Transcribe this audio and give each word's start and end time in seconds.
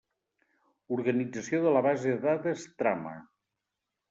Organització 0.95 1.59
de 1.67 1.75
la 1.75 1.83
base 1.89 2.15
de 2.15 2.25
dades 2.25 2.65
trama. 2.83 3.15